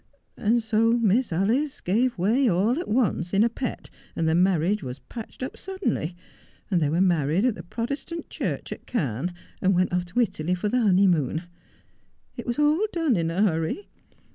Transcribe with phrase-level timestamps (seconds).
[0.35, 4.81] And so Misa Alice gave way all at once in a pet, and the marriage
[4.81, 6.15] was patched up suddenly,
[6.71, 10.55] and they were married at the Protestant Church at Cannes, and went off to Italy
[10.55, 11.43] for the honeymoon.
[12.35, 13.89] It was all done in a hurry.